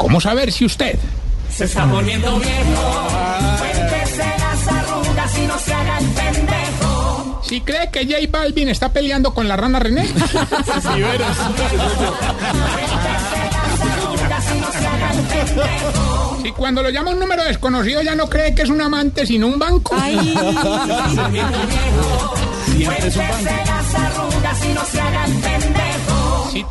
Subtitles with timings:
[0.00, 0.98] ¿Cómo saber si usted
[1.54, 3.06] Se está volviendo viejo.
[3.58, 7.42] Cuéntese las arrugas y no se haga el pendejo.
[7.44, 10.06] si cree que J Balvin está peleando con la rana René?
[10.08, 10.12] El
[15.26, 16.38] pendejo.
[16.42, 19.48] Si cuando lo llama un número desconocido ya no cree que es un amante sino
[19.48, 19.94] un banco?
[22.84, 25.79] Cuéntese las arrugas y no se haga el pendejo.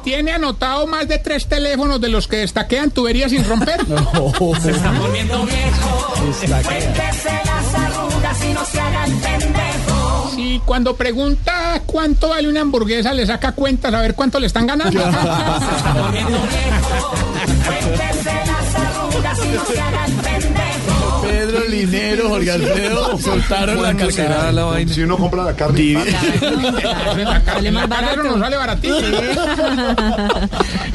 [0.03, 3.79] Tiene anotado más de tres teléfonos de los que destaquean tuberías sin romper?
[4.61, 6.13] Se está volviendo viejo.
[6.15, 10.31] Cuéntese las arrugas y no se haga el pendejo.
[10.35, 14.67] Si cuando pregunta cuánto vale una hamburguesa le saca cuentas a ver cuánto le están
[14.67, 14.99] ganando?
[14.99, 17.28] Se está volviendo viejo.
[21.85, 24.51] Pedro Linero, Jorge Alfredo, soltaron la carcera.
[24.51, 24.93] la vaina.
[24.93, 25.97] Si uno compra la carne,
[27.45, 28.23] Sale más barato.
[28.23, 29.17] no sale baratísimo.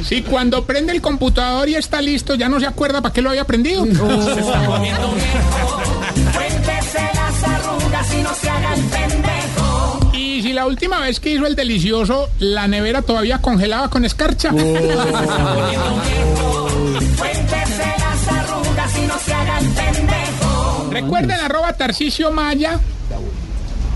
[0.07, 3.31] Si cuando prende el computador y está listo ya no se acuerda para qué lo
[3.31, 3.85] había prendido.
[3.85, 5.83] Se está volviendo viejo.
[6.35, 10.11] Cuéntese las arrugas y no se haga el pendejo.
[10.13, 14.51] Y si la última vez que hizo el delicioso, la nevera todavía congelaba con escarcha.
[21.05, 22.81] Recuerden arroba Tarcicio Maya.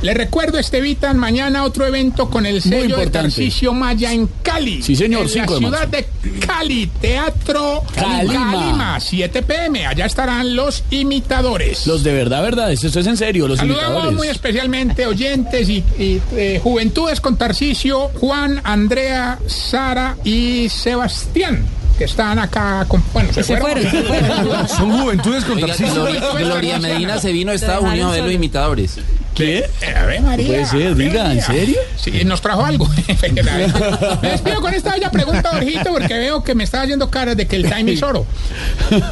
[0.01, 3.09] Les recuerdo, Estevitan, mañana otro evento con el sello de.
[3.09, 4.81] Tarcicio Maya en Cali.
[4.81, 6.07] Sí, señor, En 5 la de ciudad de
[6.47, 8.53] Cali, Teatro Calima.
[8.53, 9.87] Calima, 7 pm.
[9.89, 11.85] Allá estarán los imitadores.
[11.89, 14.17] Los de verdad, verdad, esto es en serio, los Saludamos imitadores.
[14.19, 21.67] muy especialmente oyentes y, y, eh, juventudes con Tarcicio, Juan, Andrea, Sara y Sebastián,
[21.99, 22.87] que están acá.
[22.89, 23.83] Con, bueno, se, fueron.
[24.69, 28.33] son juventudes con Oiga, Gloria, Gloria Medina se vino a Estados Unidos a ver los
[28.33, 28.99] imitadores.
[29.35, 29.71] ¿Qué?
[29.83, 30.47] Eh, A ver, María.
[30.47, 31.79] Puede ser, diga, ¿en serio?
[31.97, 32.89] Sí, nos trajo algo.
[34.23, 37.47] me despido con esta bella pregunta, Jorgito, porque veo que me está haciendo caras de
[37.47, 38.27] que el time es oro.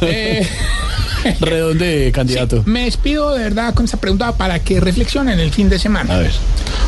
[0.01, 0.47] Eh,
[1.39, 2.63] Redonde, candidato.
[2.65, 6.15] me despido de verdad con esta pregunta para que reflexionen el fin de semana.
[6.15, 6.31] A ver.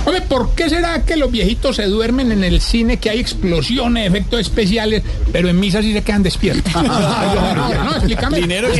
[0.06, 4.08] Hombre, ¿por qué será que los viejitos se duermen en el cine, que hay explosiones,
[4.08, 6.74] efectos especiales, pero en misa sí se quedan despiertos?
[6.84, 8.40] no, explícame.
[8.40, 8.80] Dinero es